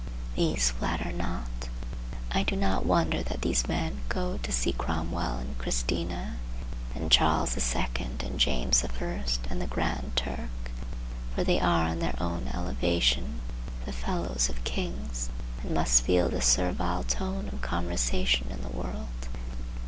These 0.35 0.71
flatter 0.71 1.11
not. 1.11 1.69
I 2.31 2.41
do 2.41 2.55
not 2.55 2.87
wonder 2.87 3.21
that 3.21 3.43
these 3.43 3.67
men 3.67 4.01
go 4.09 4.39
to 4.41 4.51
see 4.51 4.71
Cromwell 4.73 5.37
and 5.37 5.55
Christina 5.59 6.37
and 6.95 7.11
Charles 7.11 7.53
the 7.53 7.61
Second 7.61 8.23
and 8.23 8.39
James 8.39 8.81
the 8.81 8.87
First 8.89 9.41
and 9.47 9.61
the 9.61 9.67
Grand 9.67 10.13
Turk. 10.15 10.49
For 11.35 11.43
they 11.43 11.59
are, 11.59 11.87
in 11.89 11.99
their 11.99 12.15
own 12.19 12.49
elevation, 12.51 13.41
the 13.85 13.93
fellows 13.93 14.49
of 14.49 14.63
kings, 14.63 15.29
and 15.61 15.75
must 15.75 16.01
feel 16.01 16.29
the 16.29 16.41
servile 16.41 17.03
tone 17.03 17.47
of 17.49 17.61
conversation 17.61 18.47
in 18.49 18.63
the 18.63 18.75
world. 18.75 19.27